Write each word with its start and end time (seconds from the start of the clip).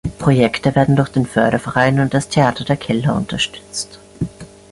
Projekte 0.17 0.73
werden 0.73 0.95
durch 0.95 1.09
den 1.09 1.27
Förderverein 1.27 1.99
und 1.99 2.15
das 2.15 2.27
Theater 2.27 2.63
der 2.65 2.75
Keller 2.75 3.15
unterstützt. 3.15 3.99